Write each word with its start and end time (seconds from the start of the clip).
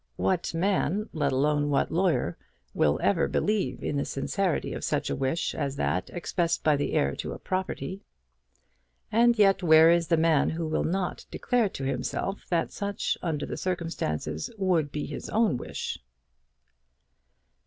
What 0.15 0.51
man, 0.55 1.09
let 1.13 1.31
alone 1.31 1.69
what 1.69 1.91
lawyer, 1.91 2.35
will 2.73 2.99
ever 3.03 3.27
believe 3.27 3.83
in 3.83 3.97
the 3.97 4.03
sincerity 4.03 4.73
of 4.73 4.83
such 4.83 5.11
a 5.11 5.15
wish 5.15 5.53
as 5.53 5.75
that 5.75 6.09
expressed 6.09 6.63
by 6.63 6.75
the 6.75 6.93
heir 6.93 7.15
to 7.17 7.33
a 7.33 7.37
property? 7.37 8.01
And 9.11 9.37
yet 9.37 9.61
where 9.61 9.91
is 9.91 10.07
the 10.07 10.17
man 10.17 10.49
who 10.49 10.67
will 10.67 10.83
not 10.85 11.27
declare 11.29 11.69
to 11.69 11.83
himself 11.83 12.47
that 12.49 12.71
such, 12.71 13.15
under 13.21 13.45
such 13.45 13.59
circumstances, 13.59 14.49
would 14.57 14.91
be 14.91 15.05
his 15.05 15.29
own 15.29 15.55
wish? 15.55 15.99